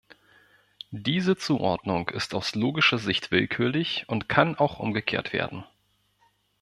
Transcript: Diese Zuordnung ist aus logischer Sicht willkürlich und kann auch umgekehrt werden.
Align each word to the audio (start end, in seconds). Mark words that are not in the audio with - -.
Diese 0.89 1.35
Zuordnung 1.37 2.09
ist 2.09 2.33
aus 2.33 2.55
logischer 2.55 2.97
Sicht 2.97 3.29
willkürlich 3.29 4.05
und 4.09 4.27
kann 4.27 4.55
auch 4.55 4.79
umgekehrt 4.79 5.31
werden. 5.31 5.63